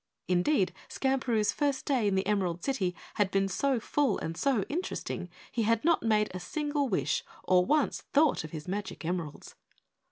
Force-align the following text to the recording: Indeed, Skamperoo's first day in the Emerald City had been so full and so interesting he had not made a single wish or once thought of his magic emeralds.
Indeed, 0.27 0.73
Skamperoo's 0.89 1.51
first 1.51 1.85
day 1.85 2.07
in 2.07 2.15
the 2.15 2.25
Emerald 2.25 2.63
City 2.63 2.95
had 3.17 3.29
been 3.29 3.47
so 3.47 3.79
full 3.79 4.17
and 4.17 4.35
so 4.35 4.63
interesting 4.63 5.29
he 5.51 5.61
had 5.61 5.85
not 5.85 6.01
made 6.01 6.31
a 6.33 6.39
single 6.39 6.89
wish 6.89 7.23
or 7.43 7.63
once 7.63 8.01
thought 8.11 8.43
of 8.43 8.49
his 8.49 8.67
magic 8.67 9.05
emeralds. 9.05 9.53